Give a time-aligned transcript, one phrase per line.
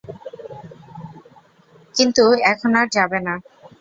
[1.95, 3.33] কিন্তু এখন আর যাবে না।